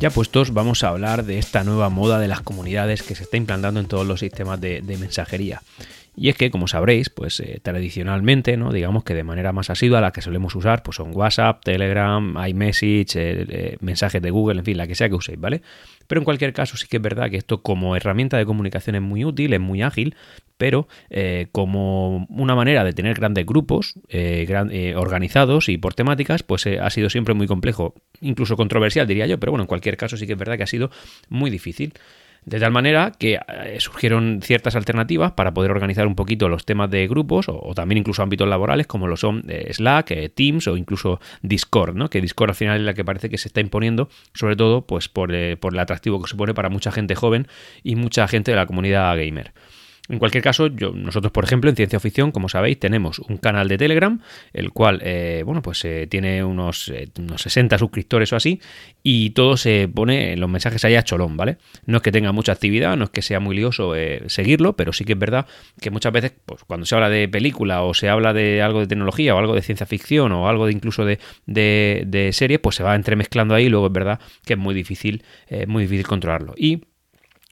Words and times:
Ya 0.00 0.08
puestos, 0.08 0.54
vamos 0.54 0.82
a 0.82 0.88
hablar 0.88 1.26
de 1.26 1.38
esta 1.38 1.62
nueva 1.62 1.90
moda 1.90 2.18
de 2.18 2.26
las 2.26 2.40
comunidades 2.40 3.02
que 3.02 3.14
se 3.14 3.24
está 3.24 3.36
implantando 3.36 3.80
en 3.80 3.86
todos 3.86 4.06
los 4.06 4.20
sistemas 4.20 4.58
de, 4.58 4.80
mensajería. 4.98 5.60
Y 6.16 6.30
es 6.30 6.38
que, 6.38 6.50
como 6.50 6.68
sabréis, 6.68 7.10
pues 7.10 7.38
eh, 7.40 7.60
tradicionalmente, 7.62 8.56
¿no? 8.56 8.72
Digamos 8.72 9.04
que 9.04 9.12
de 9.12 9.24
manera 9.24 9.52
más 9.52 9.68
asidua 9.68 10.00
la 10.00 10.10
que 10.10 10.22
solemos 10.22 10.54
usar, 10.54 10.82
pues 10.82 10.96
son 10.96 11.14
WhatsApp, 11.14 11.62
Telegram, 11.62 12.34
iMessage, 12.48 13.14
eh, 13.16 13.46
eh, 13.46 13.76
mensajes 13.80 14.22
de 14.22 14.30
Google, 14.30 14.60
en 14.60 14.64
fin, 14.64 14.78
la 14.78 14.86
que 14.86 14.94
sea 14.94 15.10
que 15.10 15.16
uséis, 15.16 15.38
¿vale? 15.38 15.60
Pero 16.06 16.22
en 16.22 16.24
cualquier 16.24 16.54
caso 16.54 16.78
sí 16.78 16.86
que 16.88 16.96
es 16.96 17.02
verdad 17.02 17.28
que 17.28 17.36
esto 17.36 17.60
como 17.60 17.94
herramienta 17.94 18.38
de 18.38 18.46
comunicación 18.46 18.96
es 18.96 19.02
muy 19.02 19.26
útil, 19.26 19.52
es 19.52 19.60
muy 19.60 19.82
ágil, 19.82 20.16
pero 20.60 20.86
como 21.52 22.26
una 22.28 22.54
manera 22.54 22.84
de 22.84 22.92
tener 22.92 23.14
grandes 23.14 23.46
grupos 23.46 23.94
organizados 24.94 25.70
y 25.70 25.78
por 25.78 25.94
temáticas, 25.94 26.42
pues 26.42 26.66
ha 26.66 26.90
sido 26.90 27.08
siempre 27.08 27.32
muy 27.32 27.46
complejo, 27.46 27.94
incluso 28.20 28.56
controversial 28.56 29.06
diría 29.06 29.26
yo, 29.26 29.40
pero 29.40 29.52
bueno, 29.52 29.64
en 29.64 29.68
cualquier 29.68 29.96
caso 29.96 30.18
sí 30.18 30.26
que 30.26 30.34
es 30.34 30.38
verdad 30.38 30.58
que 30.58 30.64
ha 30.64 30.68
sido 30.68 30.90
muy 31.30 31.50
difícil. 31.50 31.94
De 32.44 32.58
tal 32.58 32.72
manera 32.72 33.12
que 33.18 33.34
eh, 33.34 33.76
surgieron 33.80 34.40
ciertas 34.42 34.74
alternativas 34.74 35.32
para 35.32 35.52
poder 35.52 35.70
organizar 35.70 36.06
un 36.06 36.14
poquito 36.14 36.48
los 36.48 36.64
temas 36.64 36.90
de 36.90 37.06
grupos 37.06 37.46
o, 37.48 37.72
también 37.74 37.98
incluso 37.98 38.22
ámbitos 38.22 38.48
laborales 38.48 38.86
como 38.86 39.06
lo 39.06 39.16
son 39.16 39.44
eh, 39.48 39.70
Slack, 39.72 40.10
eh, 40.12 40.28
Teams 40.30 40.66
o 40.66 40.76
incluso 40.76 41.20
Discord, 41.42 41.94
¿no? 41.94 42.08
Que 42.08 42.20
Discord 42.20 42.50
al 42.50 42.56
final 42.56 42.78
es 42.78 42.86
la 42.86 42.94
que 42.94 43.04
parece 43.04 43.28
que 43.28 43.36
se 43.36 43.48
está 43.48 43.60
imponiendo, 43.60 44.08
sobre 44.32 44.56
todo 44.56 44.86
pues 44.86 45.08
por, 45.08 45.30
por 45.58 45.74
el 45.74 45.78
atractivo 45.78 46.20
que 46.22 46.28
supone 46.28 46.54
para 46.54 46.70
mucha 46.70 46.90
gente 46.90 47.14
joven 47.14 47.46
y 47.82 47.96
mucha 47.96 48.26
gente 48.26 48.52
de 48.52 48.56
la 48.56 48.66
comunidad 48.66 49.16
gamer. 49.16 49.52
En 50.10 50.18
cualquier 50.18 50.42
caso, 50.42 50.68
nosotros, 50.68 51.30
por 51.30 51.44
ejemplo, 51.44 51.70
en 51.70 51.76
Ciencia 51.76 52.00
Ficción, 52.00 52.32
como 52.32 52.48
sabéis, 52.48 52.80
tenemos 52.80 53.20
un 53.20 53.36
canal 53.36 53.68
de 53.68 53.78
Telegram, 53.78 54.20
el 54.52 54.72
cual, 54.72 55.00
eh, 55.04 55.44
bueno, 55.46 55.62
pues 55.62 55.84
eh, 55.84 56.08
tiene 56.10 56.42
unos, 56.42 56.88
eh, 56.88 57.08
unos 57.16 57.42
60 57.42 57.78
suscriptores 57.78 58.32
o 58.32 58.36
así, 58.36 58.60
y 59.04 59.30
todo 59.30 59.56
se 59.56 59.86
pone 59.86 60.32
en 60.32 60.40
los 60.40 60.50
mensajes 60.50 60.84
allá 60.84 61.04
cholón, 61.04 61.36
¿vale? 61.36 61.58
No 61.86 61.98
es 61.98 62.02
que 62.02 62.10
tenga 62.10 62.32
mucha 62.32 62.50
actividad, 62.50 62.96
no 62.96 63.04
es 63.04 63.10
que 63.10 63.22
sea 63.22 63.38
muy 63.38 63.54
lioso 63.54 63.92
seguirlo, 64.26 64.74
pero 64.74 64.92
sí 64.92 65.04
que 65.04 65.12
es 65.12 65.18
verdad 65.18 65.46
que 65.80 65.92
muchas 65.92 66.12
veces, 66.12 66.32
pues 66.44 66.64
cuando 66.64 66.86
se 66.86 66.96
habla 66.96 67.08
de 67.08 67.28
película 67.28 67.84
o 67.84 67.94
se 67.94 68.08
habla 68.08 68.32
de 68.32 68.62
algo 68.62 68.80
de 68.80 68.88
tecnología 68.88 69.36
o 69.36 69.38
algo 69.38 69.54
de 69.54 69.62
ciencia 69.62 69.86
ficción 69.86 70.32
o 70.32 70.48
algo 70.48 70.66
de 70.66 70.72
incluso 70.72 71.04
de, 71.04 71.20
de, 71.46 72.02
de 72.08 72.32
serie, 72.32 72.58
pues 72.58 72.74
se 72.74 72.82
va 72.82 72.96
entremezclando 72.96 73.54
ahí 73.54 73.66
y 73.66 73.68
luego 73.68 73.86
es 73.86 73.92
verdad 73.92 74.18
que 74.44 74.54
es 74.54 74.58
muy 74.58 74.74
difícil, 74.74 75.22
muy 75.68 75.84
difícil 75.84 76.08
controlarlo. 76.08 76.54
Y 76.56 76.82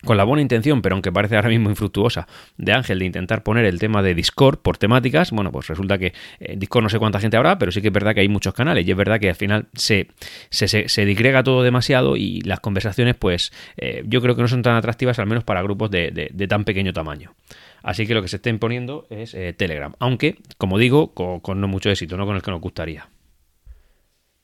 con 0.05 0.17
la 0.17 0.25
buena 0.25 0.43
intención, 0.43 0.81
pero 0.81 0.95
aunque 0.95 1.11
parece 1.11 1.37
ahora 1.37 1.49
mismo 1.49 1.71
infructuosa, 1.71 2.29
de 2.57 2.73
Ángel 2.73 3.01
de 3.01 3.07
intentar 3.07 3.43
poner 3.43 3.65
el 3.65 3.79
tema 3.79 4.03
de 4.03 4.15
Discord 4.15 4.59
por 4.59 4.79
temáticas, 4.79 5.33
bueno, 5.33 5.51
pues 5.51 5.67
resulta 5.67 5.99
que 5.99 6.13
eh, 6.39 6.55
Discord 6.57 6.85
no 6.85 6.89
sé 6.89 6.99
cuánta 6.99 7.21
gente 7.21 7.37
habrá, 7.37 7.59
pero 7.59 7.73
sí 7.73 7.83
que 7.83 7.89
es 7.89 7.93
verdad 7.93 8.15
que 8.15 8.21
hay 8.21 8.29
muchos 8.29 8.55
canales 8.55 8.87
y 8.87 8.91
es 8.91 8.97
verdad 8.97 9.19
que 9.19 9.29
al 9.29 9.35
final 9.35 9.67
se, 9.75 10.09
se, 10.51 10.89
se, 10.89 11.05
digrega 11.05 11.43
todo 11.43 11.63
demasiado 11.63 12.17
y 12.17 12.41
las 12.43 12.61
conversaciones, 12.61 13.17
pues 13.17 13.53
eh, 13.77 14.05
yo 14.07 14.23
creo 14.23 14.37
que 14.37 14.43
no 14.43 14.49
son 14.49 14.63
tan 14.63 14.77
atractivas, 14.77 15.19
al 15.19 15.27
menos 15.27 15.45
para 15.45 15.63
grupos 15.63 15.91
de, 15.91 16.47
tan 16.49 16.65
pequeño 16.65 16.93
tamaño. 16.93 17.35
Así 17.83 18.07
que 18.07 18.15
lo 18.15 18.23
que 18.23 18.29
se 18.29 18.37
está 18.37 18.51
imponiendo 18.51 19.07
es 19.11 19.35
eh, 19.35 19.53
Telegram, 19.53 19.95
aunque, 19.99 20.37
como 20.59 20.79
digo, 20.79 21.13
con 21.13 21.61
no 21.61 21.69
mucho 21.69 21.91
éxito, 21.91 22.17
no 22.17 22.27
con 22.27 22.37
el 22.37 22.43
que 22.43 22.51
nos 22.51 22.61
gustaría. 22.61 23.09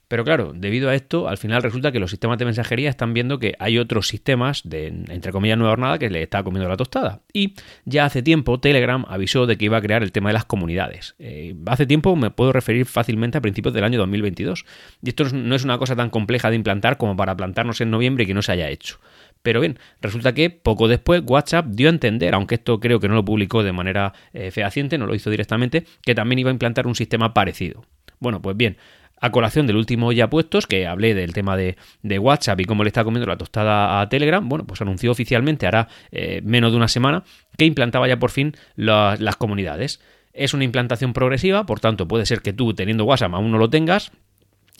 Pero 0.09 0.25
claro, 0.25 0.53
debido 0.55 0.91
a 0.91 0.95
esto, 0.95 1.29
al 1.29 1.39
final 1.39 1.63
resulta 1.63 1.91
que 1.91 1.99
los 1.99 2.11
sistemas 2.11 2.39
de 2.39 2.45
mensajería 2.45 2.91
están 2.91 3.15
viendo 3.15 3.39
que 3.39 3.55
hay 3.59 3.79
otros 3.79 4.07
sistemas 4.07 4.63
de, 4.65 4.89
entre 4.89 5.33
comillas, 5.33 5.57
nueva 5.57 5.73
jornada 5.73 5.99
que 5.99 6.11
le 6.11 6.23
está 6.23 6.43
comiendo 6.43 6.69
la 6.69 6.77
tostada. 6.77 7.23
Y 7.33 7.55
ya 7.85 8.05
hace 8.05 8.23
tiempo 8.23 8.61
Telegram 8.61 9.05
avisó 9.09 9.47
de 9.47 9.57
que 9.57 9.65
iba 9.65 9.79
a 9.79 9.81
crear 9.81 10.03
el 10.03 10.13
tema 10.13 10.29
de 10.29 10.35
las 10.35 10.45
comunidades. 10.45 11.15
Eh, 11.19 11.55
hace 11.67 11.87
tiempo 11.87 12.15
me 12.17 12.31
puedo 12.31 12.53
referir 12.53 12.87
fácilmente 12.87 13.39
a 13.39 13.41
principios 13.41 13.75
del 13.75 13.85
año 13.85 13.99
2022. 13.99 14.65
Y 15.03 15.09
esto 15.09 15.25
no 15.33 15.55
es 15.55 15.65
una 15.65 15.79
cosa 15.79 15.97
tan 15.97 16.11
compleja 16.11 16.51
de 16.51 16.57
implantar 16.57 16.99
como 16.99 17.17
para 17.17 17.37
plantarnos 17.37 17.81
en 17.81 17.91
noviembre 17.91 18.25
y 18.25 18.27
que 18.27 18.35
no 18.35 18.43
se 18.43 18.53
haya 18.53 18.69
hecho. 18.69 19.01
Pero 19.43 19.61
bien, 19.61 19.79
resulta 20.01 20.33
que 20.33 20.49
poco 20.49 20.89
después 20.89 21.23
WhatsApp 21.27 21.67
dio 21.67 21.89
a 21.89 21.91
entender, 21.91 22.35
aunque 22.35 22.55
esto 22.55 22.81
creo 22.81 22.99
que 22.99 23.09
no 23.09 23.15
lo 23.15 23.25
publicó 23.25 23.63
de 23.63 23.73
manera 23.73 24.15
eh, 24.33 24.51
fehaciente, 24.51 24.97
no 24.97 25.07
lo 25.07 25.15
hizo 25.15 25.29
directamente, 25.29 25.85
que 26.03 26.15
también 26.15 26.39
iba 26.39 26.51
a 26.51 26.53
implantar 26.53 26.87
un 26.87 26.95
sistema 26.95 27.35
parecido. 27.35 27.85
Bueno, 28.21 28.41
pues 28.41 28.57
bien, 28.57 28.79
a 29.25 29.31
colación 29.31 29.67
del 29.67 29.77
último 29.77 30.13
ya 30.13 30.29
puestos, 30.29 30.67
que 30.67 30.87
hablé 30.87 31.15
del 31.15 31.33
tema 31.33 31.57
de, 31.57 31.77
WhatsApp 32.19 32.61
y 32.61 32.67
cómo 32.67 32.85
le 32.85 32.89
está 32.89 33.05
comiendo 33.05 33.27
la 33.27 33.39
tostada 33.39 34.03
a 34.03 34.09
Telegram, 34.11 34.47
bueno, 34.47 34.67
pues 34.67 34.83
anunció 34.83 35.11
oficialmente, 35.11 35.67
hará 35.67 35.89
eh, 36.13 36.43
menos 36.45 36.73
de 36.73 36.77
una 36.77 36.89
semana, 36.89 37.25
que 37.57 37.65
implantaba 37.65 38.07
ya 38.07 38.19
por 38.19 38.31
fin 38.31 38.53
las 38.77 39.37
comunidades. 39.37 40.01
Es 40.35 40.53
una 40.53 40.65
implantación 40.65 41.15
progresiva, 41.15 41.65
por 41.65 41.81
tanto 41.81 42.07
puede 42.07 42.27
ser 42.27 42.43
que 42.43 42.53
tú 42.53 42.75
teniendo 42.75 43.07
WhatsApp 43.07 43.33
aún 43.33 43.51
no 43.51 43.57
lo 43.57 43.71
tengas, 43.71 44.13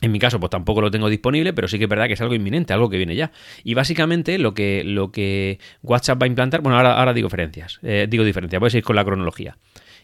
en 0.03 0.13
mi 0.13 0.19
caso, 0.19 0.39
pues 0.39 0.51
tampoco 0.51 0.83
lo 0.83 0.91
tengo 0.91 1.09
disponible, 1.09 1.55
pero 1.55 1.67
sí 1.67 1.79
que 1.79 1.85
es 1.85 1.91
verdad 1.91 2.07
que 2.07 2.13
es 2.13 2.21
algo 2.21 2.35
inminente, 2.35 2.75
algo 2.75 2.91
que 2.91 2.99
viene 2.99 3.17
ya. 3.17 3.33
Y 3.63 3.73
básicamente 3.73 4.39
lo 4.39 4.53
que, 4.53 4.83
lo 4.85 5.11
que 5.11 5.59
WhatsApp 5.83 6.21
va 6.21 6.25
a 6.25 6.29
implantar, 6.29 6.61
bueno, 6.61 6.77
ahora, 6.77 6.99
ahora 6.99 7.15
digo 7.15 7.29
diferencias, 7.29 7.79
eh, 7.83 8.07
digo 8.11 8.25
diferencias, 8.25 8.61
voy 8.61 8.67
a 8.67 8.71
seguir 8.71 8.85
con 8.85 8.97
la 8.97 9.05
cronología. 9.05 9.57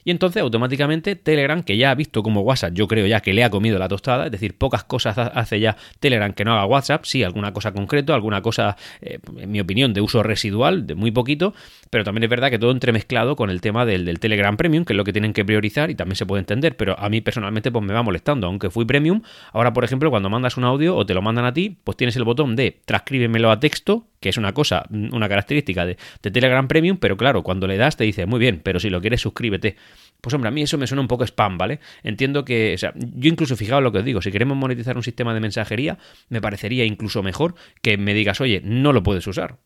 Y 0.04 0.10
entonces 0.10 0.42
automáticamente 0.42 1.16
Telegram, 1.16 1.62
que 1.62 1.76
ya 1.76 1.90
ha 1.90 1.94
visto 1.94 2.22
como 2.22 2.40
WhatsApp, 2.42 2.72
yo 2.74 2.88
creo 2.88 3.06
ya 3.06 3.20
que 3.20 3.32
le 3.32 3.44
ha 3.44 3.50
comido 3.50 3.78
la 3.78 3.88
tostada, 3.88 4.26
es 4.26 4.32
decir, 4.32 4.56
pocas 4.56 4.84
cosas 4.84 5.16
hace 5.18 5.60
ya 5.60 5.76
Telegram 5.98 6.32
que 6.32 6.44
no 6.44 6.52
haga 6.52 6.66
WhatsApp, 6.66 7.04
sí, 7.04 7.22
alguna 7.22 7.52
cosa 7.52 7.72
concreto, 7.72 8.14
alguna 8.14 8.42
cosa, 8.42 8.76
eh, 9.00 9.18
en 9.36 9.50
mi 9.50 9.60
opinión, 9.60 9.92
de 9.92 10.00
uso 10.00 10.22
residual, 10.22 10.86
de 10.86 10.94
muy 10.94 11.10
poquito, 11.10 11.54
pero 11.90 12.04
también 12.04 12.24
es 12.24 12.30
verdad 12.30 12.50
que 12.50 12.58
todo 12.58 12.70
entremezclado 12.70 13.36
con 13.36 13.50
el 13.50 13.60
tema 13.60 13.84
del, 13.84 14.18
Telegram 14.20 14.56
Premium, 14.56 14.84
que 14.84 14.92
es 14.92 14.96
lo 14.96 15.04
que 15.04 15.12
tienen 15.12 15.32
que 15.32 15.44
priorizar 15.44 15.90
y 15.90 15.94
también 15.94 16.16
se 16.16 16.26
puede 16.26 16.40
entender, 16.40 16.76
pero 16.76 16.98
a 16.98 17.08
mí 17.08 17.20
personalmente 17.20 17.70
pues 17.70 17.84
me 17.84 17.94
va 17.94 18.02
molestando, 18.02 18.46
aunque 18.46 18.70
fui 18.70 18.84
Premium, 18.84 19.22
ahora 19.52 19.72
por 19.72 19.84
ejemplo 19.84 20.10
cuando 20.10 20.28
mandas 20.28 20.56
un 20.56 20.64
audio 20.64 20.96
o 20.96 21.06
te 21.06 21.14
lo 21.14 21.22
mandan 21.22 21.44
a 21.44 21.52
ti, 21.52 21.76
pues 21.84 21.96
tienes 21.96 22.16
el 22.16 22.24
botón 22.24 22.56
de 22.56 22.80
transcríbemelo 22.84 23.50
a 23.50 23.60
texto, 23.60 24.06
que 24.20 24.28
es 24.28 24.36
una 24.36 24.52
cosa, 24.52 24.84
una 24.90 25.28
característica 25.28 25.86
de, 25.86 25.96
de 26.22 26.30
Telegram 26.30 26.68
Premium, 26.68 26.98
pero 26.98 27.16
claro, 27.16 27.42
cuando 27.42 27.66
le 27.66 27.76
das 27.76 27.96
te 27.96 28.04
dice, 28.04 28.26
muy 28.26 28.38
bien, 28.38 28.60
pero 28.62 28.78
si 28.78 28.90
lo 28.90 29.00
quieres 29.00 29.20
suscríbete. 29.20 29.76
Pues 30.20 30.34
hombre, 30.34 30.48
a 30.48 30.50
mí 30.50 30.62
eso 30.62 30.76
me 30.76 30.86
suena 30.86 31.00
un 31.00 31.08
poco 31.08 31.24
spam, 31.24 31.56
¿vale? 31.56 31.80
Entiendo 32.02 32.44
que, 32.44 32.74
o 32.74 32.78
sea, 32.78 32.92
yo 32.94 33.30
incluso 33.30 33.56
fijaos 33.56 33.82
lo 33.82 33.90
que 33.90 33.98
os 33.98 34.04
digo, 34.04 34.20
si 34.20 34.30
queremos 34.30 34.56
monetizar 34.56 34.96
un 34.96 35.02
sistema 35.02 35.32
de 35.32 35.40
mensajería, 35.40 35.98
me 36.28 36.40
parecería 36.42 36.84
incluso 36.84 37.22
mejor 37.22 37.54
que 37.80 37.96
me 37.96 38.12
digas, 38.12 38.40
oye, 38.42 38.60
no 38.62 38.92
lo 38.92 39.02
puedes 39.02 39.26
usar 39.26 39.56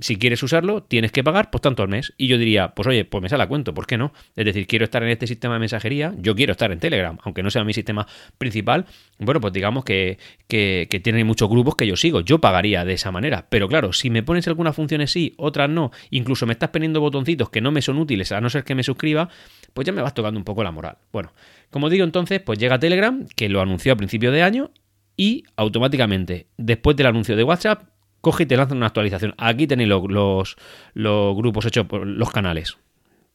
si 0.00 0.16
quieres 0.16 0.42
usarlo, 0.42 0.82
tienes 0.82 1.12
que 1.12 1.22
pagar 1.22 1.50
pues 1.50 1.62
tanto 1.62 1.82
al 1.82 1.88
mes. 1.88 2.12
Y 2.16 2.26
yo 2.26 2.38
diría, 2.38 2.74
pues 2.74 2.88
oye, 2.88 3.04
pues 3.04 3.22
me 3.22 3.28
sale 3.28 3.44
a 3.44 3.46
cuento, 3.46 3.74
¿por 3.74 3.86
qué 3.86 3.96
no? 3.96 4.12
Es 4.36 4.44
decir, 4.44 4.66
quiero 4.66 4.84
estar 4.84 5.02
en 5.02 5.10
este 5.10 5.26
sistema 5.26 5.54
de 5.54 5.60
mensajería, 5.60 6.14
yo 6.18 6.34
quiero 6.34 6.52
estar 6.52 6.72
en 6.72 6.80
Telegram, 6.80 7.18
aunque 7.22 7.42
no 7.42 7.50
sea 7.50 7.64
mi 7.64 7.72
sistema 7.72 8.06
principal. 8.38 8.86
Bueno, 9.18 9.40
pues 9.40 9.52
digamos 9.52 9.84
que, 9.84 10.18
que, 10.48 10.88
que 10.90 11.00
tienen 11.00 11.26
muchos 11.26 11.48
grupos 11.48 11.76
que 11.76 11.86
yo 11.86 11.96
sigo, 11.96 12.20
yo 12.20 12.40
pagaría 12.40 12.84
de 12.84 12.94
esa 12.94 13.12
manera. 13.12 13.46
Pero 13.48 13.68
claro, 13.68 13.92
si 13.92 14.10
me 14.10 14.22
pones 14.22 14.48
algunas 14.48 14.74
funciones 14.74 15.12
sí, 15.12 15.34
otras 15.36 15.70
no, 15.70 15.90
incluso 16.10 16.46
me 16.46 16.52
estás 16.52 16.70
poniendo 16.70 17.00
botoncitos 17.00 17.50
que 17.50 17.60
no 17.60 17.70
me 17.70 17.82
son 17.82 17.98
útiles, 17.98 18.32
a 18.32 18.40
no 18.40 18.50
ser 18.50 18.64
que 18.64 18.74
me 18.74 18.82
suscriba, 18.82 19.28
pues 19.72 19.86
ya 19.86 19.92
me 19.92 20.02
vas 20.02 20.14
tocando 20.14 20.38
un 20.38 20.44
poco 20.44 20.64
la 20.64 20.72
moral. 20.72 20.98
Bueno, 21.12 21.32
como 21.70 21.90
digo 21.90 22.04
entonces, 22.04 22.40
pues 22.40 22.58
llega 22.58 22.78
Telegram, 22.78 23.26
que 23.36 23.48
lo 23.48 23.60
anunció 23.60 23.92
a 23.92 23.96
principio 23.96 24.32
de 24.32 24.42
año, 24.42 24.70
y 25.16 25.44
automáticamente, 25.56 26.48
después 26.56 26.96
del 26.96 27.06
anuncio 27.06 27.36
de 27.36 27.44
WhatsApp, 27.44 27.93
coge 28.24 28.42
y 28.42 28.46
te 28.46 28.56
lanza 28.56 28.74
una 28.74 28.86
actualización. 28.86 29.34
Aquí 29.38 29.68
tenéis 29.68 29.88
los, 29.88 30.56
los, 30.94 31.36
grupos 31.36 31.66
hechos 31.66 31.86
por 31.86 32.04
los 32.04 32.30
canales. 32.32 32.76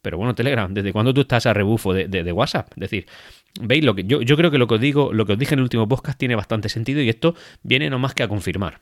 Pero 0.02 0.18
bueno, 0.18 0.36
Telegram, 0.36 0.74
¿desde 0.74 0.92
cuándo 0.92 1.14
tú 1.14 1.22
estás 1.22 1.46
a 1.46 1.54
rebufo 1.54 1.94
de, 1.94 2.32
WhatsApp? 2.32 2.72
Es 2.72 2.80
decir, 2.80 3.06
veis 3.62 3.84
lo 3.84 3.96
que 3.96 4.04
yo, 4.04 4.22
yo 4.22 4.36
creo 4.36 4.52
que 4.52 4.58
lo 4.58 4.68
que 4.68 4.76
os 4.76 4.82
digo, 4.82 5.14
lo 5.14 5.26
que 5.26 5.34
os 5.34 5.40
dije 5.40 5.54
en 5.54 5.60
el 5.60 5.64
último 5.64 5.88
podcast 5.88 6.18
tiene 6.18 6.36
bastante 6.36 6.68
sentido 6.70 7.02
y 7.02 7.10
esto 7.10 7.36
viene 7.64 7.90
no 7.90 8.00
más 8.00 8.14
que 8.14 8.24
a 8.24 8.28
confirmar. 8.28 8.80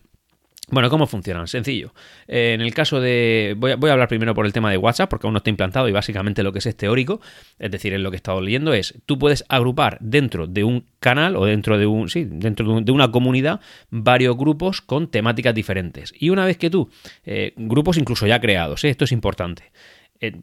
Bueno, 0.70 0.90
¿cómo 0.90 1.08
funcionan? 1.08 1.48
Sencillo. 1.48 1.94
Eh, 2.28 2.52
en 2.54 2.60
el 2.60 2.74
caso 2.74 3.00
de. 3.00 3.56
Voy 3.58 3.72
a, 3.72 3.94
hablar 3.94 4.10
primero 4.10 4.34
por 4.34 4.46
el 4.46 4.52
tema 4.52 4.70
de 4.70 4.78
WhatsApp, 4.78 5.10
porque 5.10 5.26
aún 5.26 5.34
no 5.34 5.38
está 5.38 5.50
implantado 5.50 5.88
y 5.88 5.94
básicamente 5.94 6.44
lo 6.44 6.52
que 6.52 6.60
es, 6.60 6.66
es 6.66 6.76
teórico, 6.76 7.22
es 7.58 7.72
decir, 7.72 7.94
en 7.94 8.04
lo 8.04 8.12
que 8.12 8.16
he 8.16 8.18
estado 8.18 8.42
leyendo 8.42 8.74
es: 8.74 8.94
tú 9.06 9.18
puedes 9.18 9.46
agrupar 9.48 9.98
dentro 10.02 10.46
de 10.46 10.66
un 10.66 10.86
canal 11.00 11.38
o 11.38 11.46
dentro 11.46 11.78
de 11.78 11.86
un. 11.86 12.10
Sí, 12.10 12.28
dentro 12.30 12.82
de, 12.82 12.92
una 12.92 13.10
comunidad 13.12 13.62
varios 13.92 14.36
grupos 14.36 14.82
con 14.82 15.10
temáticas 15.10 15.56
diferentes. 15.56 16.14
Y 16.20 16.32
una 16.32 16.44
vez 16.46 16.58
que 16.58 16.70
tú. 16.70 16.90
Eh, 17.26 17.54
grupos 17.56 17.98
incluso 17.98 18.28
ya 18.28 18.42
creados, 18.42 18.84
¿eh? 18.84 18.90
esto 18.90 19.06
es 19.06 19.14
importante. 19.14 19.72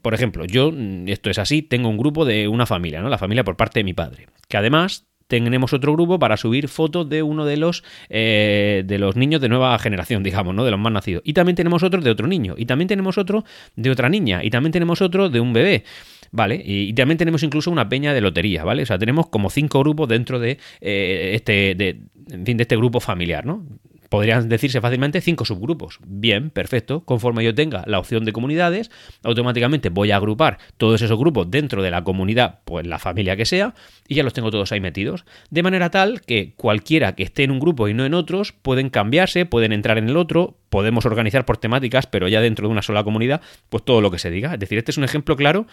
por 0.00 0.14
ejemplo, 0.14 0.46
yo, 0.46 0.72
esto 1.06 1.28
es 1.28 1.38
así, 1.38 1.60
tengo 1.60 1.90
un 1.90 1.98
grupo 1.98 2.24
de 2.24 2.48
una 2.48 2.64
familia, 2.64 3.02
¿no? 3.02 3.10
La 3.10 3.18
familia 3.18 3.44
por 3.44 3.58
parte 3.58 3.80
de 3.80 3.84
mi 3.84 3.92
padre, 3.92 4.28
que 4.48 4.56
además 4.56 5.04
tenemos 5.26 5.72
otro 5.72 5.92
grupo 5.92 6.18
para 6.18 6.36
subir 6.36 6.68
fotos 6.68 7.08
de 7.08 7.22
uno 7.22 7.44
de 7.44 7.56
los 7.56 7.82
eh, 8.08 8.82
de 8.86 8.98
los 8.98 9.16
niños 9.16 9.40
de 9.40 9.48
nueva 9.48 9.78
generación, 9.78 10.22
digamos, 10.22 10.54
¿no? 10.54 10.64
De 10.64 10.70
los 10.70 10.80
más 10.80 10.92
nacidos. 10.92 11.22
Y 11.24 11.32
también 11.32 11.56
tenemos 11.56 11.82
otro 11.82 12.00
de 12.00 12.10
otro 12.10 12.26
niño. 12.26 12.54
Y 12.56 12.66
también 12.66 12.88
tenemos 12.88 13.18
otro 13.18 13.44
de 13.76 13.90
otra 13.90 14.08
niña. 14.08 14.42
Y 14.44 14.50
también 14.50 14.72
tenemos 14.72 15.00
otro 15.00 15.30
de 15.30 15.40
un 15.40 15.52
bebé. 15.52 15.84
¿Vale? 16.30 16.60
Y, 16.64 16.92
también 16.94 17.16
tenemos 17.16 17.44
incluso 17.44 17.70
una 17.70 17.88
peña 17.88 18.12
de 18.12 18.20
lotería, 18.20 18.64
¿vale? 18.64 18.82
O 18.82 18.86
sea, 18.86 18.98
tenemos 18.98 19.28
como 19.28 19.50
cinco 19.50 19.78
grupos 19.80 20.08
dentro 20.08 20.40
de 20.40 20.58
eh, 20.80 21.30
este. 21.34 21.76
De, 21.76 22.00
en 22.30 22.44
fin, 22.44 22.56
de 22.56 22.62
este 22.62 22.76
grupo 22.76 22.98
familiar, 22.98 23.46
¿no? 23.46 23.64
Podrían 24.08 24.48
decirse 24.48 24.80
fácilmente 24.80 25.20
cinco 25.20 25.44
subgrupos. 25.44 25.98
Bien, 26.06 26.50
perfecto. 26.50 27.04
Conforme 27.04 27.44
yo 27.44 27.54
tenga 27.54 27.84
la 27.86 27.98
opción 27.98 28.24
de 28.24 28.32
comunidades, 28.32 28.90
automáticamente 29.22 29.88
voy 29.88 30.10
a 30.10 30.16
agrupar 30.16 30.58
todos 30.76 31.02
esos 31.02 31.18
grupos 31.18 31.50
dentro 31.50 31.82
de 31.82 31.90
la 31.90 32.04
comunidad, 32.04 32.60
pues 32.64 32.86
la 32.86 32.98
familia 32.98 33.36
que 33.36 33.44
sea, 33.44 33.74
y 34.08 34.14
ya 34.16 34.22
los 34.22 34.32
tengo 34.32 34.50
todos 34.50 34.72
ahí 34.72 34.80
metidos. 34.80 35.24
De 35.50 35.62
manera 35.62 35.90
tal 35.90 36.20
que 36.20 36.54
cualquiera 36.56 37.14
que 37.14 37.22
esté 37.22 37.44
en 37.44 37.50
un 37.50 37.60
grupo 37.60 37.88
y 37.88 37.94
no 37.94 38.04
en 38.04 38.14
otros, 38.14 38.52
pueden 38.52 38.90
cambiarse, 38.90 39.46
pueden 39.46 39.72
entrar 39.72 39.98
en 39.98 40.08
el 40.08 40.16
otro, 40.16 40.56
podemos 40.68 41.06
organizar 41.06 41.44
por 41.44 41.56
temáticas, 41.56 42.06
pero 42.06 42.28
ya 42.28 42.40
dentro 42.40 42.68
de 42.68 42.72
una 42.72 42.82
sola 42.82 43.04
comunidad, 43.04 43.40
pues 43.68 43.84
todo 43.84 44.00
lo 44.00 44.10
que 44.10 44.18
se 44.18 44.30
diga. 44.30 44.54
Es 44.54 44.60
decir, 44.60 44.78
este 44.78 44.90
es 44.90 44.98
un 44.98 45.04
ejemplo 45.04 45.36
claro 45.36 45.66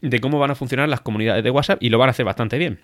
de 0.00 0.20
cómo 0.20 0.38
van 0.38 0.50
a 0.50 0.54
funcionar 0.54 0.88
las 0.88 1.00
comunidades 1.00 1.44
de 1.44 1.50
WhatsApp 1.50 1.82
y 1.82 1.90
lo 1.90 1.98
van 1.98 2.08
a 2.08 2.10
hacer 2.10 2.24
bastante 2.24 2.58
bien. 2.58 2.80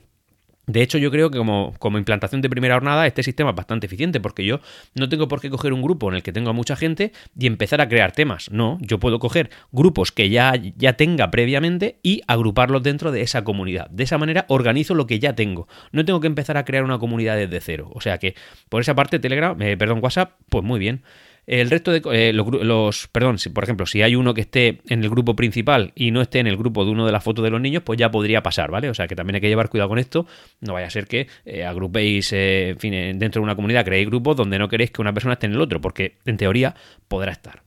De 0.66 0.82
hecho, 0.82 0.98
yo 0.98 1.12
creo 1.12 1.30
que 1.30 1.38
como, 1.38 1.74
como, 1.78 1.96
implantación 1.96 2.42
de 2.42 2.50
primera 2.50 2.74
jornada, 2.74 3.06
este 3.06 3.22
sistema 3.22 3.50
es 3.50 3.56
bastante 3.56 3.86
eficiente, 3.86 4.18
porque 4.18 4.44
yo 4.44 4.60
no 4.94 5.08
tengo 5.08 5.28
por 5.28 5.40
qué 5.40 5.48
coger 5.48 5.72
un 5.72 5.80
grupo 5.80 6.08
en 6.08 6.16
el 6.16 6.22
que 6.24 6.32
tengo 6.32 6.50
a 6.50 6.52
mucha 6.52 6.74
gente 6.74 7.12
y 7.38 7.46
empezar 7.46 7.80
a 7.80 7.88
crear 7.88 8.10
temas. 8.10 8.50
No, 8.50 8.76
yo 8.80 8.98
puedo 8.98 9.20
coger 9.20 9.50
grupos 9.70 10.10
que 10.10 10.28
ya, 10.28 10.54
ya 10.76 10.94
tenga 10.94 11.30
previamente 11.30 12.00
y 12.02 12.22
agruparlos 12.26 12.82
dentro 12.82 13.12
de 13.12 13.22
esa 13.22 13.44
comunidad. 13.44 13.88
De 13.90 14.02
esa 14.02 14.18
manera 14.18 14.44
organizo 14.48 14.94
lo 14.94 15.06
que 15.06 15.20
ya 15.20 15.34
tengo. 15.34 15.68
No 15.92 16.04
tengo 16.04 16.18
que 16.18 16.26
empezar 16.26 16.56
a 16.56 16.64
crear 16.64 16.82
una 16.82 16.98
comunidad 16.98 17.36
desde 17.36 17.60
cero. 17.60 17.90
O 17.94 18.00
sea 18.00 18.18
que, 18.18 18.34
por 18.68 18.80
esa 18.80 18.96
parte, 18.96 19.20
Telegram, 19.20 19.60
eh, 19.62 19.76
perdón, 19.76 20.00
WhatsApp, 20.02 20.32
pues 20.48 20.64
muy 20.64 20.80
bien. 20.80 21.04
El 21.46 21.70
resto 21.70 21.92
de 21.92 22.02
eh, 22.12 22.32
los, 22.32 23.08
perdón, 23.08 23.38
si, 23.38 23.50
por 23.50 23.62
ejemplo, 23.62 23.86
si 23.86 24.02
hay 24.02 24.16
uno 24.16 24.34
que 24.34 24.40
esté 24.40 24.80
en 24.88 25.04
el 25.04 25.10
grupo 25.10 25.36
principal 25.36 25.92
y 25.94 26.10
no 26.10 26.20
esté 26.20 26.40
en 26.40 26.48
el 26.48 26.56
grupo 26.56 26.84
de 26.84 26.90
uno 26.90 27.06
de 27.06 27.12
las 27.12 27.22
fotos 27.22 27.44
de 27.44 27.50
los 27.50 27.60
niños, 27.60 27.84
pues 27.84 27.98
ya 27.98 28.10
podría 28.10 28.42
pasar, 28.42 28.70
¿vale? 28.70 28.90
O 28.90 28.94
sea 28.94 29.06
que 29.06 29.14
también 29.14 29.36
hay 29.36 29.40
que 29.40 29.48
llevar 29.48 29.68
cuidado 29.68 29.88
con 29.88 29.98
esto. 29.98 30.26
No 30.60 30.72
vaya 30.72 30.88
a 30.88 30.90
ser 30.90 31.06
que 31.06 31.28
eh, 31.44 31.64
agrupéis, 31.64 32.32
eh, 32.32 32.70
en 32.70 32.78
fin, 32.78 32.92
dentro 33.18 33.40
de 33.40 33.44
una 33.44 33.54
comunidad 33.54 33.84
creéis 33.84 34.08
grupos 34.08 34.36
donde 34.36 34.58
no 34.58 34.68
queréis 34.68 34.90
que 34.90 35.00
una 35.00 35.12
persona 35.12 35.34
esté 35.34 35.46
en 35.46 35.52
el 35.52 35.60
otro, 35.60 35.80
porque 35.80 36.16
en 36.24 36.36
teoría 36.36 36.74
podrá 37.06 37.30
estar. 37.30 37.65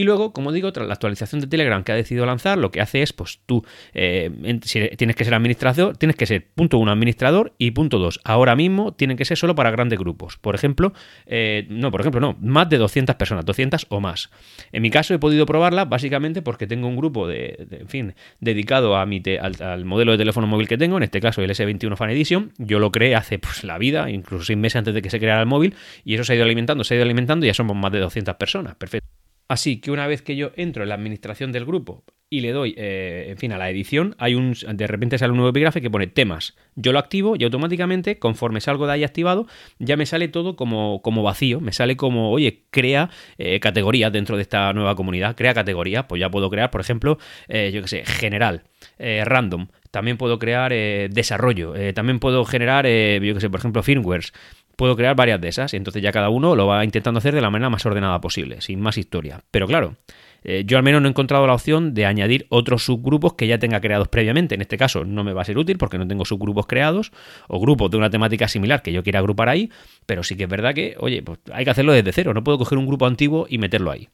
Y 0.00 0.04
luego, 0.04 0.32
como 0.32 0.50
digo, 0.50 0.72
tras 0.72 0.86
la 0.86 0.94
actualización 0.94 1.42
de 1.42 1.46
Telegram 1.46 1.84
que 1.84 1.92
ha 1.92 1.94
decidido 1.94 2.24
lanzar, 2.24 2.56
lo 2.56 2.70
que 2.70 2.80
hace 2.80 3.02
es, 3.02 3.12
pues 3.12 3.40
tú, 3.44 3.66
eh, 3.92 4.30
si 4.62 4.88
tienes 4.96 5.14
que 5.14 5.26
ser 5.26 5.34
administrador, 5.34 5.94
tienes 5.98 6.16
que 6.16 6.24
ser 6.24 6.46
punto 6.54 6.78
uno 6.78 6.90
administrador 6.90 7.52
y 7.58 7.72
punto 7.72 7.98
dos, 7.98 8.18
ahora 8.24 8.56
mismo 8.56 8.94
tienen 8.94 9.18
que 9.18 9.26
ser 9.26 9.36
solo 9.36 9.54
para 9.54 9.70
grandes 9.70 9.98
grupos. 9.98 10.38
Por 10.38 10.54
ejemplo, 10.54 10.94
eh, 11.26 11.66
no, 11.68 11.90
por 11.90 12.00
ejemplo, 12.00 12.18
no, 12.18 12.34
más 12.40 12.70
de 12.70 12.78
200 12.78 13.14
personas, 13.16 13.44
200 13.44 13.88
o 13.90 14.00
más. 14.00 14.30
En 14.72 14.80
mi 14.80 14.88
caso 14.88 15.12
he 15.12 15.18
podido 15.18 15.44
probarla 15.44 15.84
básicamente 15.84 16.40
porque 16.40 16.66
tengo 16.66 16.88
un 16.88 16.96
grupo 16.96 17.28
de, 17.28 17.68
en 17.70 17.88
fin, 17.88 18.14
dedicado 18.40 18.96
a 18.96 19.04
mi 19.04 19.22
al, 19.38 19.84
modelo 19.84 20.12
de 20.12 20.16
teléfono 20.16 20.46
móvil 20.46 20.66
que 20.66 20.78
tengo, 20.78 20.96
en 20.96 21.02
este 21.02 21.20
caso 21.20 21.42
el 21.42 21.50
S21 21.50 21.94
Fan 21.94 22.08
Edition. 22.08 22.52
Yo 22.56 22.78
lo 22.78 22.90
creé 22.90 23.16
hace 23.16 23.38
pues 23.38 23.64
la 23.64 23.76
vida, 23.76 24.08
incluso 24.08 24.46
seis 24.46 24.58
meses 24.58 24.76
antes 24.76 24.94
de 24.94 25.02
que 25.02 25.10
se 25.10 25.18
creara 25.20 25.42
el 25.42 25.46
móvil, 25.46 25.74
y 26.06 26.14
eso 26.14 26.24
se 26.24 26.32
ha 26.32 26.36
ido 26.36 26.46
alimentando, 26.46 26.84
se 26.84 26.94
ha 26.94 26.96
ido 26.96 27.04
alimentando 27.04 27.44
y 27.44 27.50
ya 27.50 27.54
somos 27.54 27.76
más 27.76 27.92
de 27.92 27.98
200 27.98 28.34
personas. 28.36 28.76
Perfecto. 28.76 29.09
Así 29.50 29.80
que 29.80 29.90
una 29.90 30.06
vez 30.06 30.22
que 30.22 30.36
yo 30.36 30.52
entro 30.54 30.84
en 30.84 30.90
la 30.90 30.94
administración 30.94 31.50
del 31.50 31.64
grupo 31.64 32.04
y 32.32 32.38
le 32.38 32.52
doy, 32.52 32.72
eh, 32.78 33.26
en 33.30 33.36
fin, 33.36 33.50
a 33.50 33.58
la 33.58 33.68
edición, 33.68 34.14
hay 34.18 34.36
un, 34.36 34.54
de 34.54 34.86
repente 34.86 35.18
sale 35.18 35.32
un 35.32 35.38
nuevo 35.38 35.50
epígrafe 35.50 35.80
que 35.80 35.90
pone 35.90 36.06
temas. 36.06 36.56
Yo 36.76 36.92
lo 36.92 37.00
activo 37.00 37.34
y 37.36 37.42
automáticamente, 37.42 38.20
conforme 38.20 38.60
salgo 38.60 38.86
de 38.86 38.92
ahí 38.92 39.02
activado, 39.02 39.48
ya 39.80 39.96
me 39.96 40.06
sale 40.06 40.28
todo 40.28 40.54
como, 40.54 41.02
como 41.02 41.24
vacío. 41.24 41.60
Me 41.60 41.72
sale 41.72 41.96
como, 41.96 42.30
oye, 42.30 42.62
crea 42.70 43.10
eh, 43.38 43.58
categorías 43.58 44.12
dentro 44.12 44.36
de 44.36 44.42
esta 44.42 44.72
nueva 44.72 44.94
comunidad. 44.94 45.34
Crea 45.34 45.52
categorías. 45.52 46.04
Pues 46.04 46.20
ya 46.20 46.30
puedo 46.30 46.48
crear, 46.48 46.70
por 46.70 46.80
ejemplo, 46.80 47.18
eh, 47.48 47.72
yo 47.74 47.82
qué 47.82 47.88
sé, 47.88 48.04
general, 48.04 48.62
random. 48.98 49.66
También 49.90 50.16
puedo 50.16 50.38
crear 50.38 50.72
desarrollo. 50.72 51.74
también 51.92 52.20
puedo 52.20 52.44
generar, 52.44 52.86
yo 52.86 53.34
qué 53.34 53.40
sé, 53.40 53.50
por 53.50 53.58
ejemplo, 53.58 53.82
firmwares 53.82 54.32
puedo 54.80 54.96
crear 54.96 55.14
varias 55.14 55.38
de 55.38 55.48
esas 55.48 55.74
y 55.74 55.76
entonces 55.76 56.02
ya 56.02 56.10
cada 56.10 56.30
uno 56.30 56.56
lo 56.56 56.66
va 56.66 56.82
intentando 56.82 57.18
hacer 57.18 57.34
de 57.34 57.42
la 57.42 57.50
manera 57.50 57.68
más 57.68 57.84
ordenada 57.84 58.18
posible, 58.18 58.62
sin 58.62 58.80
más 58.80 58.96
historia. 58.96 59.42
Pero 59.50 59.66
claro, 59.66 59.96
eh, 60.42 60.62
yo 60.64 60.78
al 60.78 60.82
menos 60.82 61.02
no 61.02 61.08
he 61.08 61.10
encontrado 61.10 61.46
la 61.46 61.52
opción 61.52 61.92
de 61.92 62.06
añadir 62.06 62.46
otros 62.48 62.86
subgrupos 62.86 63.34
que 63.34 63.46
ya 63.46 63.58
tenga 63.58 63.82
creados 63.82 64.08
previamente. 64.08 64.54
En 64.54 64.62
este 64.62 64.78
caso 64.78 65.04
no 65.04 65.22
me 65.22 65.34
va 65.34 65.42
a 65.42 65.44
ser 65.44 65.58
útil 65.58 65.76
porque 65.76 65.98
no 65.98 66.08
tengo 66.08 66.24
subgrupos 66.24 66.66
creados 66.66 67.12
o 67.46 67.60
grupos 67.60 67.90
de 67.90 67.98
una 67.98 68.08
temática 68.08 68.48
similar 68.48 68.80
que 68.80 68.90
yo 68.90 69.02
quiera 69.02 69.18
agrupar 69.18 69.50
ahí, 69.50 69.68
pero 70.06 70.22
sí 70.22 70.34
que 70.34 70.44
es 70.44 70.48
verdad 70.48 70.72
que, 70.72 70.94
oye, 70.98 71.22
pues 71.22 71.40
hay 71.52 71.66
que 71.66 71.72
hacerlo 71.72 71.92
desde 71.92 72.12
cero, 72.12 72.32
no 72.32 72.42
puedo 72.42 72.56
coger 72.56 72.78
un 72.78 72.86
grupo 72.86 73.04
antiguo 73.04 73.46
y 73.50 73.58
meterlo 73.58 73.90
ahí. 73.90 74.08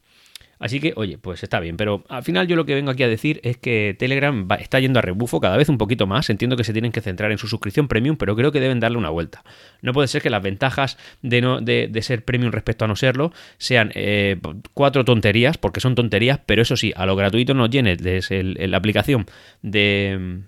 Así 0.59 0.79
que, 0.79 0.93
oye, 0.95 1.17
pues 1.17 1.43
está 1.43 1.59
bien, 1.59 1.77
pero 1.77 2.03
al 2.09 2.23
final 2.23 2.47
yo 2.47 2.55
lo 2.55 2.65
que 2.65 2.73
vengo 2.73 2.91
aquí 2.91 3.03
a 3.03 3.07
decir 3.07 3.39
es 3.43 3.57
que 3.57 3.95
Telegram 3.97 4.47
está 4.59 4.79
yendo 4.79 4.99
a 4.99 5.01
rebufo 5.01 5.39
cada 5.39 5.57
vez 5.57 5.69
un 5.69 5.77
poquito 5.77 6.07
más. 6.07 6.29
Entiendo 6.29 6.57
que 6.57 6.63
se 6.63 6.73
tienen 6.73 6.91
que 6.91 7.01
centrar 7.01 7.31
en 7.31 7.37
su 7.37 7.47
suscripción 7.47 7.87
premium, 7.87 8.17
pero 8.17 8.35
creo 8.35 8.51
que 8.51 8.59
deben 8.59 8.79
darle 8.79 8.97
una 8.97 9.09
vuelta. 9.09 9.43
No 9.81 9.93
puede 9.93 10.07
ser 10.07 10.21
que 10.21 10.29
las 10.29 10.41
ventajas 10.41 10.97
de, 11.21 11.99
ser 12.01 12.25
premium 12.25 12.51
respecto 12.51 12.85
a 12.85 12.87
no 12.87 12.95
serlo 12.95 13.31
sean 13.57 13.91
eh, 13.93 14.39
cuatro 14.73 15.05
tonterías, 15.05 15.57
porque 15.57 15.79
son 15.79 15.95
tonterías, 15.95 16.39
pero 16.45 16.61
eso 16.61 16.75
sí, 16.75 16.93
a 16.95 17.05
lo 17.05 17.15
gratuito 17.15 17.53
nos 17.53 17.69
llenes 17.69 17.99
la 18.01 18.77
aplicación 18.77 19.25
de, 19.61 20.41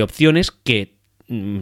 opciones 0.00 0.50
que 0.50 1.01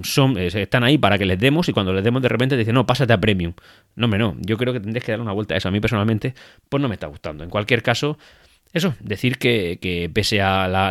son, 0.03 0.39
eh, 0.39 0.49
están 0.53 0.85
ahí 0.85 0.99
para 0.99 1.19
que 1.19 1.27
les 1.27 1.39
demos 1.39 1.69
y 1.69 1.73
cuando 1.73 1.93
les 1.93 2.05
demos 2.05 2.23
de 2.23 2.29
repente 2.29 2.57
dicen, 2.57 2.75
no, 2.75 2.87
pásate 2.87 3.13
a 3.13 3.21
premium. 3.21 3.53
No, 3.97 4.09
me 4.09 4.19
no, 4.19 4.37
yo 4.41 4.57
creo 4.57 4.73
que 4.73 4.81
tendréis 4.81 5.05
que 5.05 5.13
dar 5.13 5.21
una 5.21 5.33
vuelta 5.33 5.55
a 5.55 5.59
eso. 5.59 5.69
A 5.69 5.71
mí 5.71 5.81
personalmente, 5.81 6.35
pues 6.69 6.81
no 6.81 6.89
me 6.89 6.95
está 6.95 7.07
gustando. 7.07 7.45
En 7.45 7.51
cualquier 7.51 7.83
caso, 7.83 8.19
eso, 8.73 8.95
decir 9.01 9.39
que, 9.39 10.11
pese 10.15 10.41
a 10.41 10.69
la, 10.69 10.91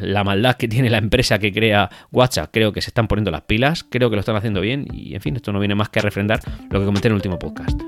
la, 0.00 0.24
maldad 0.24 0.56
que 0.56 0.66
tiene 0.66 0.88
la 0.88 0.98
empresa 0.98 1.38
que 1.38 1.52
crea 1.52 1.90
WhatsApp, 2.10 2.50
creo 2.52 2.72
que 2.72 2.80
se 2.80 2.90
están 2.90 3.06
poniendo 3.06 3.30
las 3.30 3.42
pilas, 3.42 3.84
creo 3.84 4.08
que 4.08 4.16
lo 4.16 4.20
están 4.20 4.36
haciendo 4.36 4.60
bien 4.60 4.86
y 4.92 5.14
en 5.14 5.20
fin, 5.20 5.36
esto 5.36 5.52
no 5.52 5.58
viene 5.58 5.74
más 5.74 5.90
que 5.90 5.98
a 5.98 6.02
refrendar 6.02 6.40
lo 6.70 6.80
que 6.80 6.86
comenté 6.86 7.08
en 7.08 7.12
el 7.12 7.16
último 7.16 7.38
podcast. 7.38 7.87